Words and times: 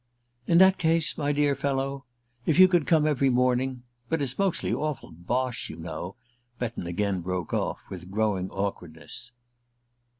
"In 0.47 0.57
that 0.57 0.79
case, 0.79 1.15
my 1.15 1.31
dear 1.31 1.53
fellow 1.53 2.05
if 2.47 2.57
you 2.57 2.67
could 2.67 2.87
come 2.87 3.05
every 3.05 3.29
morning; 3.29 3.83
but 4.09 4.19
it's 4.19 4.39
mostly 4.39 4.73
awful 4.73 5.11
bosh, 5.11 5.69
you 5.69 5.75
know," 5.75 6.15
Betton 6.57 6.87
again 6.87 7.21
broke 7.21 7.53
off, 7.53 7.83
with 7.87 8.09
growing 8.09 8.49
awkwardness. 8.49 9.31